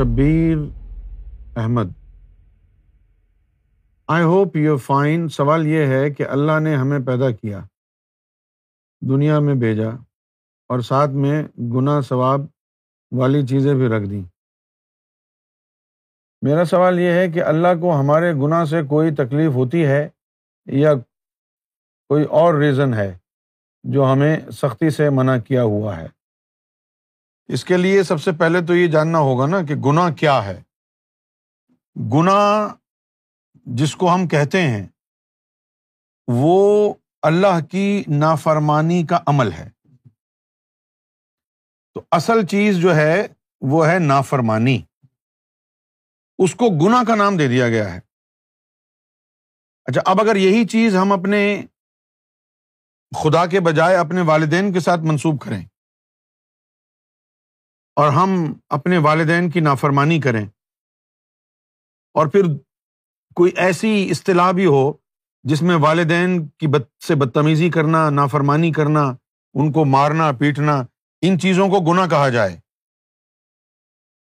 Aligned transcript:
Shabbir 0.00 0.58
Ahmed. 1.56 1.88
I 4.08 4.24
hope 4.24 4.56
you 4.56 4.76
fine 4.76 5.28
سوال 5.28 5.66
یہ 5.66 5.86
ہے 5.86 6.10
کہ 6.10 6.22
اللہ 6.28 6.60
نے 6.60 6.76
ہمیں 6.76 6.98
پیدا 6.98 7.30
کیا، 7.30 7.60
دنیا 9.00 9.38
میں 9.38 9.54
بھیجا 9.54 9.88
اور 10.68 10.80
ساتھ 10.80 11.10
میں 11.10 11.42
گناہ 11.58 12.00
ثواب 12.00 12.40
والی 13.12 13.46
چیزیں 13.46 13.74
بھی 13.74 13.88
رکھ 13.88 14.10
دیں۔ 14.10 14.22
میرا 16.42 16.64
سوال 16.64 16.98
یہ 16.98 17.10
ہے 17.10 17.28
کہ 17.28 17.42
اللہ 17.42 17.74
کو 17.80 18.00
ہمارے 18.00 18.32
گناہ 18.34 18.64
سے 18.64 18.82
کوئی 18.82 19.14
تکلیف 19.14 19.52
ہوتی 19.54 19.86
ہے 19.86 20.08
یا 20.66 20.94
کوئی 22.08 22.24
اور 22.24 22.54
ریزن 22.54 22.94
ہے 22.94 23.18
جو 23.84 24.12
ہمیں 24.12 24.36
سختی 24.52 24.90
سے 24.90 25.10
منع 25.10 25.36
کیا 25.38 25.62
ہوا 25.62 25.96
ہے؟ 25.96 26.19
اس 27.52 27.64
کے 27.64 27.76
لیے 27.76 28.02
سب 28.02 28.22
سے 28.22 28.32
پہلے 28.32 28.60
تو 28.66 28.76
یہ 28.76 28.86
جاننا 28.86 29.18
ہوگا 29.18 29.46
نا 29.46 29.62
کہ 29.66 29.74
گناہ 29.74 30.10
کیا 30.10 30.44
ہے۔ 30.44 30.62
گناہ 31.96 32.74
جس 33.54 33.96
کو 33.96 34.14
ہم 34.14 34.28
کہتے 34.28 34.62
ہیں، 34.62 34.86
وہ 36.28 36.94
اللہ 37.22 37.64
کی 37.70 38.04
نافرمانی 38.08 39.06
کا 39.06 39.18
عمل 39.26 39.52
ہے۔ 39.52 39.70
تو 41.94 42.02
اصل 42.10 42.46
چیز 42.46 42.76
جو 42.76 42.94
ہے، 42.94 43.26
وہ 43.60 43.86
ہے 43.86 43.98
نافرمانی۔ 43.98 44.82
اس 46.38 46.54
کو 46.54 46.66
گنا 46.84 47.02
کا 47.08 47.14
نام 47.14 47.36
دے 47.36 47.48
دیا 47.48 47.68
گیا 47.68 47.94
ہے۔ 47.94 48.00
اچھا 49.84 50.00
اب 50.06 50.20
اگر 50.20 50.36
یہی 50.36 50.66
چیز 50.66 50.96
ہم 50.96 51.12
اپنے 51.12 51.66
خدا 53.22 53.46
کے 53.46 53.60
بجائے 53.60 53.96
اپنے 53.96 54.20
والدین 54.20 54.72
کے 54.72 54.80
ساتھ 54.80 55.00
منسوب 55.00 55.40
کریں 55.40 55.64
اور 57.96 58.12
ہم 58.12 58.52
اپنے 58.68 58.98
والدین 58.98 59.50
کی 59.50 59.60
نافرمانی 59.60 60.20
کریں۔ 60.20 60.46
اور 62.14 62.26
پھر 62.26 62.42
کوئی 63.34 63.52
ایسی 63.56 64.10
اصطلاح 64.10 64.52
بھی 64.52 64.66
ہو 64.66 64.92
جس 65.42 65.62
میں 65.62 65.76
والدین 65.76 66.46
کی 66.46 66.66
بد 66.66 67.02
سے 67.02 67.14
بدتمیزی 67.14 67.70
کرنا، 67.70 68.10
نافرمانی 68.10 68.72
کرنا، 68.72 69.02
ان 69.54 69.72
کو 69.72 69.84
مارنا، 69.84 70.32
پیٹنا، 70.32 70.82
ان 71.22 71.40
چیزوں 71.40 71.68
کو 71.68 71.92
گنا 71.92 72.06
کہا 72.06 72.28
جائے۔ 72.28 72.56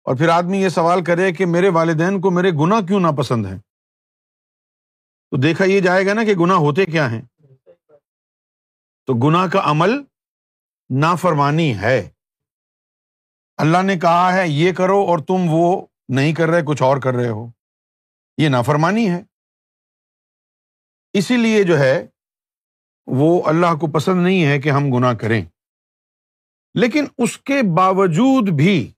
اور 0.05 0.17
پھر 0.17 0.29
آدمی 0.29 0.63
یہ 0.63 0.69
سوال 0.69 1.05
کرے 1.05 1.33
کہ 1.33 1.47
میرے 1.47 1.69
والدین 1.69 2.21
کو 2.21 2.31
میرے 2.31 2.51
گنا 2.51 2.81
کیوں 2.87 3.01
ناپسند 3.01 3.47
ہیں؟ 3.47 3.59
تو 5.31 5.37
دیکھا 5.37 5.65
یہ 5.65 5.81
جائے 5.81 6.07
گا 6.07 6.15
نا 6.15 6.25
کہ 6.25 6.35
گنا 6.35 6.55
ہوتے 6.55 6.87
کیا 6.87 7.11
ہیں۔ 7.11 7.23
تو 9.07 9.15
گنا 9.15 9.47
کا 9.47 9.61
عمل 9.65 9.91
نافرمانی 10.91 11.79
ہے۔ 11.79 12.11
اللہ 13.59 13.83
نے 13.83 13.97
کہا 13.97 14.33
ہے، 14.33 14.49
یہ 14.49 14.73
کرو 14.73 14.99
اور 14.99 15.19
تم 15.19 15.35
وہ 15.49 15.87
نہیں 16.09 16.35
کر 16.35 16.49
رہے، 16.49 16.61
کچھ 16.67 16.83
اور 16.83 16.97
کر 17.01 17.15
رہے 17.15 17.29
ہو۔ 17.29 17.47
یہ 18.39 18.49
نافرمانی 18.49 19.11
ہے۔ 19.11 19.23
اسی 21.13 21.37
لیے 21.37 21.65
جو 21.65 21.79
ہے، 21.79 22.07
وہ 23.07 23.43
اللہ 23.47 23.67
کو 23.67 23.93
پسند 23.93 24.25
نہیں 24.25 24.47
ہے 24.47 24.61
کہ 24.61 24.69
ہم 24.71 24.85
گناہ 24.97 25.15
کریں۔ 25.15 25.45
لیکن 26.75 27.05
اس 27.19 27.39
کے 27.39 27.55
باوجود 27.77 28.49
بھی 28.57 28.93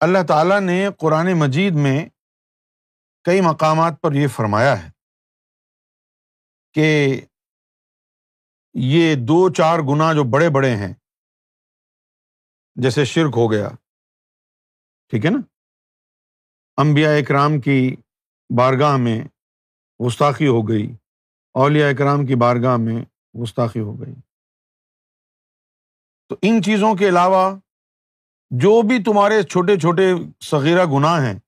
اللہ 0.00 0.18
تعالیٰ 0.28 0.60
نے 0.60 0.88
قرآن 0.98 1.32
مجید 1.32 1.72
میں 1.74 2.08
کئی 3.24 3.40
مقامات 3.40 4.00
پر 4.02 4.12
یہ 4.12 4.28
فرمایا 4.28 4.86
ہے 4.86 4.90
کہ 6.72 7.20
یہ 8.74 9.14
دو 9.14 9.52
چار 9.52 9.78
گنا 9.78 10.12
جو 10.12 10.24
بڑے 10.24 10.48
بڑے 10.48 10.76
ہیں 10.76 10.94
جیسے 12.82 13.04
شرک 13.04 13.34
ہو 13.36 13.52
گیا۔ 13.52 13.68
ٹھیک 15.08 15.24
ہے 15.24 15.30
نا؟ 15.30 15.38
امبیا 16.76 17.10
اکرام 17.10 17.60
کی 17.60 17.96
بارگاہ 18.58 18.96
میں 18.96 19.24
گستاخی 20.06 20.46
ہو 20.46 20.68
گئی۔ 20.68 20.92
اولیا 21.54 21.88
اکرام 21.88 22.26
کی 22.26 22.34
بارگاہ 22.34 22.76
میں 22.76 23.04
گستاخی 23.42 23.80
ہو 23.80 24.00
گئی۔ 24.00 24.14
تو 26.28 26.36
ان 26.42 26.62
چیزوں 26.62 26.94
کے 26.94 27.08
علاوہ 27.08 27.58
جو 28.50 28.82
بھی 28.82 29.02
تمہارے 29.02 29.42
چھوٹے 29.42 29.78
چھوٹے 29.78 30.12
صغیرہ 30.40 30.84
گناہ 30.84 31.24
ہیں، 31.24 31.38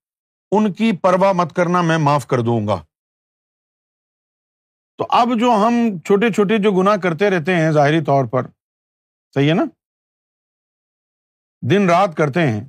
ان 0.51 0.73
کی 0.73 0.97
پرواہ 0.97 1.33
مت 1.33 1.57
کرنا، 1.57 1.83
میں 1.83 1.99
معاف 1.99 2.27
کر 2.27 2.39
دوں 2.39 2.69
گا۔ 2.69 2.85
تو 4.97 5.07
اب 5.09 5.29
جو 5.41 5.51
ہم 5.67 5.99
چھوٹے 6.05 6.33
چھوٹے 6.33 6.59
جو 6.59 6.73
گناہ 6.73 6.97
کرتے 6.97 7.31
رہتے 7.31 7.55
ہیں، 7.55 7.73
ظاہری 7.73 8.05
طور 8.05 8.25
پر، 8.25 8.43
صحیح 9.35 9.49
ہے 9.49 9.55
نا؟ 9.55 9.63
دن 11.63 11.91
رات 11.91 12.17
کرتے 12.17 12.41
ہیں۔ 12.41 12.69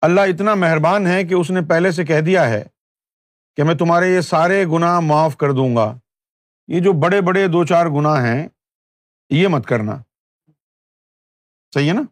اللہ 0.00 0.20
اتنا 0.20 0.54
مہربان 0.54 1.06
ہے 1.06 1.24
کہ 1.24 1.34
اس 1.34 1.50
نے 1.50 1.60
پہلے 1.68 1.90
سے 1.90 2.04
کہہ 2.04 2.20
دیا 2.20 2.50
ہے 2.50 2.64
کہ 3.56 3.62
میں 3.62 3.74
تمہارے 3.74 4.08
یہ 4.08 4.20
سارے 4.20 4.64
گناہ 4.66 5.00
معاف 5.00 5.36
کر 5.36 5.52
دوں 5.52 5.76
گا۔ 5.76 5.98
یہ 6.68 6.80
جو 6.80 6.92
بڑے 6.92 7.20
بڑے 7.20 7.46
دو 7.46 7.64
چار 7.64 7.86
گناہ 7.86 8.24
ہیں، 8.24 8.48
یہ 9.30 9.48
مت 9.48 9.66
کرنا۔ 9.66 10.02
صحیح 11.74 11.88
ہے 11.88 11.92
نا؟ 11.92 12.02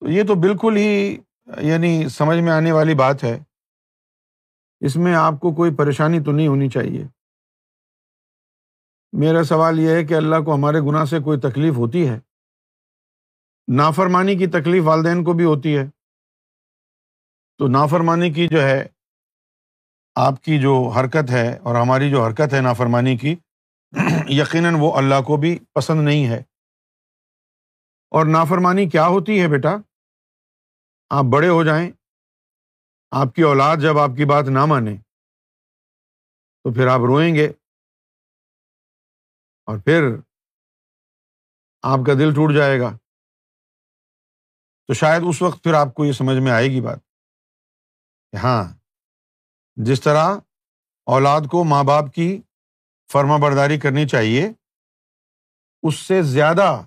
یہ 0.00 0.22
تو 0.22 0.34
بالکل 0.34 0.76
ہی 0.76 1.18
یعنی 1.60 2.08
سمجھ 2.08 2.38
میں 2.38 2.52
آنے 2.52 2.72
والی 2.72 2.94
بات 2.94 3.24
ہے۔ 3.24 3.38
اس 4.80 4.96
میں 4.96 5.14
آپ 5.14 5.32
کو 5.40 5.54
کوئی 5.54 5.74
پریشانی 5.74 6.20
تو 6.24 6.32
نہیں 6.32 6.48
ہونی 6.48 6.68
چاہیے۔ 6.68 7.04
میرا 9.12 9.44
سوال 9.44 9.80
یہ 9.80 9.90
ہے 9.90 10.04
کہ 10.04 10.14
اللہ 10.14 10.36
کو 10.44 10.54
ہمارے 10.54 10.80
گناہ 10.80 11.04
سے 11.04 11.18
کوئی 11.18 11.40
تکلیف 11.40 11.74
ہوتی 11.76 12.08
ہے؟ 12.08 12.29
نافرمانی 13.76 14.36
کی 14.36 14.46
تکلیف 14.46 14.82
والدین 14.86 15.24
کو 15.24 15.32
بھی 15.32 15.44
ہوتی 15.44 15.78
ہے۔ 15.78 15.82
تو 17.58 17.68
نافرمانی 17.68 18.32
کی 18.32 18.48
جو 18.48 18.62
ہے، 18.62 18.88
آپ 20.14 20.42
کی 20.42 20.62
جو 20.62 20.88
حرکت 20.88 21.30
ہے 21.30 21.58
اور 21.58 21.74
ہماری 21.74 22.10
جو 22.10 22.24
حرکت 22.24 22.54
ہے 22.54 22.60
نافرمانی 22.60 23.16
کی، 23.16 23.34
یقیناً 24.28 24.74
وہ 24.80 24.96
اللہ 24.96 25.14
کو 25.14 25.36
بھی 25.36 25.58
پسند 25.74 26.00
نہیں 26.00 26.28
ہے۔ 26.28 26.38
اور 28.10 28.26
نافرمانی 28.26 28.88
کیا 28.88 29.06
ہوتی 29.06 29.42
ہے 29.42 29.48
بیٹا؟ 29.48 29.70
آپ 31.10 31.24
بڑے 31.32 31.48
ہو 31.48 31.64
جائیں، 31.64 31.90
آپ 33.10 33.34
کی 33.34 33.42
اولاد 33.42 33.76
جب 33.76 33.98
آپ 33.98 34.10
کی 34.16 34.24
بات 34.24 34.44
نہ 34.44 34.64
مانے، 34.64 34.96
تو 36.62 36.74
پھر 36.74 36.86
آپ 36.86 37.00
روئیں 37.06 37.34
گے۔ 37.34 37.46
اور 39.66 39.78
پھر 39.78 40.02
آپ 41.82 41.98
کا 42.06 42.12
دل 42.14 42.34
ٹوٹ 42.34 42.54
جائے 42.54 42.80
گا۔ 42.80 42.96
تو 44.90 44.94
شاید 44.94 45.22
اس 45.28 45.42
وقت 45.42 45.62
پھر 45.62 45.74
آپ 45.74 45.94
کو 45.94 46.04
یہ 46.04 46.12
سمجھ 46.12 46.38
میں 46.38 46.52
آئے 46.52 46.68
گی 46.68 46.80
بات 46.80 46.98
کہ 48.30 48.36
ہاں 48.36 48.64
جس 49.76 50.00
طرح 50.00 50.34
اولاد 51.06 51.40
کو 51.50 51.64
ماں 51.64 51.84
باپ 51.84 52.14
کی 52.14 52.42
فرما 53.12 53.36
برداری 53.36 53.78
کرنی 53.78 54.08
چاہیے، 54.08 54.48
اس 55.82 55.94
سے 55.94 56.22
زیادہ 56.22 56.82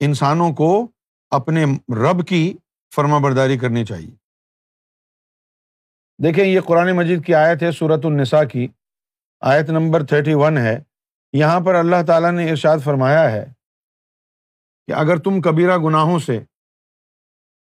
انسانوں 0.00 0.52
کو 0.52 0.86
اپنے 1.30 1.64
رب 1.88 2.26
کی 2.26 2.56
فرما 2.94 3.18
برداری 3.18 3.58
کرنی 3.58 3.84
چاہیے۔ 3.84 4.14
دیکھیں، 6.22 6.44
یہ 6.44 6.60
قرآن 6.60 6.96
مجید 6.96 7.26
کی 7.26 7.34
آیت 7.34 7.62
ہے 7.62 7.72
صورت 7.72 8.00
النساء 8.04 8.44
کی۔ 8.52 8.68
آیت 9.40 9.70
نمبر 9.70 10.06
تھرٹی 10.06 10.34
ون 10.34 10.58
ہے۔ 10.58 10.78
یہاں 11.32 11.60
پر 11.60 11.74
اللہ 11.74 12.06
تعالیٰ 12.06 12.32
نے 12.32 12.50
ارشاد 12.50 12.78
فرمایا 12.84 13.32
ہے 13.32 13.46
کہ 14.86 14.92
اگر 14.92 15.16
تم 15.16 15.40
کبیرہ 15.40 15.78
گناہوں 15.78 16.18
سے 16.18 16.40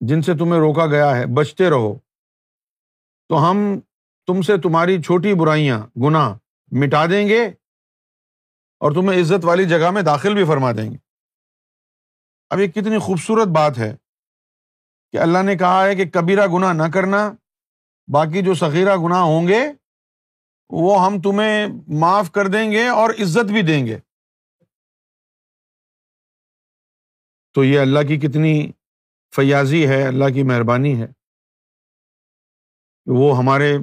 جن 0.01 0.23
سے 0.23 0.33
تمہیں 0.33 0.61
روکا 0.61 0.87
گیا 0.87 1.17
ہے، 1.17 1.27
بچتے 1.27 1.71
رہو۔ 1.71 1.99
تو 3.29 3.51
ہم 3.51 3.81
تم 4.27 4.43
سے 4.43 4.59
تمہاری 4.59 5.03
چھوٹی 5.03 5.35
برائیاں، 5.35 5.87
گناہ 5.99 6.35
مٹا 6.73 7.07
دیں 7.07 7.29
گے 7.29 7.47
اور 8.79 8.93
تمہیں 8.93 9.21
عزت 9.21 9.45
والی 9.45 9.65
جگہ 9.65 9.91
میں 9.91 10.03
داخل 10.03 10.35
بھی 10.35 10.45
فرما 10.45 10.73
دیں 10.73 10.91
گے۔ 10.91 10.97
اب 12.51 12.61
یہ 12.61 12.67
کتنی 12.67 12.99
خوبصورت 12.99 13.49
بات 13.49 13.79
ہے 13.79 13.97
کہ 15.13 15.17
اللہ 15.17 15.43
نے 15.43 15.57
کہا 15.57 15.85
ہے 15.87 15.95
کہ 15.95 16.05
کبیرہ 16.05 16.47
گناہ 16.47 16.73
نہ 16.73 16.93
کرنا، 16.95 17.33
باقی 18.13 18.43
جو 18.43 18.55
سخیرہ 18.55 18.97
گناہ 18.97 19.19
ہوں 19.19 19.49
گے، 19.49 19.61
وہ 20.71 21.07
ہم 21.07 21.21
تمہیں 21.21 21.67
معاف 21.89 22.33
کر 22.33 22.47
دیں 22.47 22.71
گے 22.71 22.89
اور 22.89 23.11
عزت 23.11 23.53
بھی 23.53 23.63
دیں 23.63 23.87
گے۔ 23.87 23.99
تو 27.55 27.65
یہ 27.65 27.81
اللہ 27.81 28.01
کی 28.09 28.17
کتنی 28.17 28.73
فیاضی 29.35 29.89
ہے، 29.89 30.07
اللہ 30.07 30.29
کی 30.35 30.43
مہربانی 30.43 31.03
ہے۔ 31.03 31.07
وہ 33.07 33.39
ہمارے 33.39 33.79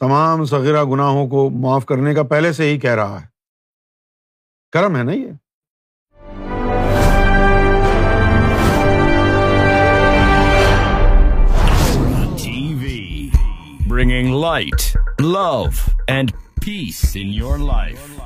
تمام 0.00 0.44
صغیرہ 0.44 0.84
گناہوں 0.84 1.28
کو 1.28 1.50
معاف 1.50 1.86
کرنے 1.86 2.14
کا 2.14 2.22
پہلے 2.22 2.52
سے 2.52 2.70
ہی 2.70 2.80
کہہ 2.80 2.90
رہا 2.90 3.22
ہے۔ 3.22 3.26
کرم 4.72 4.96
ہے 4.96 5.02
نا 5.02 5.12
یہ؟ 5.12 5.30
Bringing 13.88 14.40
light 14.40 14.96
love 15.20 15.64
and 16.08 16.30
peace 16.54 17.16
in 17.20 17.28
your 17.28 17.58
life 17.58 18.20